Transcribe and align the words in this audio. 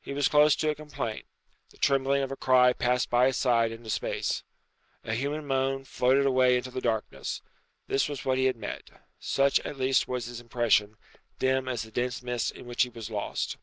He 0.00 0.14
was 0.14 0.26
close 0.28 0.56
to 0.56 0.70
a 0.70 0.74
complaint. 0.74 1.26
The 1.68 1.76
trembling 1.76 2.22
of 2.22 2.32
a 2.32 2.36
cry 2.38 2.72
passed 2.72 3.10
by 3.10 3.26
his 3.26 3.36
side 3.36 3.70
into 3.70 3.90
space. 3.90 4.42
A 5.04 5.12
human 5.12 5.46
moan 5.46 5.84
floated 5.84 6.24
away 6.24 6.56
into 6.56 6.70
the 6.70 6.80
darkness. 6.80 7.42
This 7.86 8.08
was 8.08 8.24
what 8.24 8.38
he 8.38 8.46
had 8.46 8.56
met. 8.56 8.88
Such 9.18 9.60
at 9.60 9.76
least 9.76 10.08
was 10.08 10.24
his 10.24 10.40
impression, 10.40 10.96
dim 11.38 11.68
as 11.68 11.82
the 11.82 11.90
dense 11.90 12.22
mist 12.22 12.52
in 12.52 12.64
which 12.64 12.84
he 12.84 12.88
was 12.88 13.10
lost. 13.10 13.58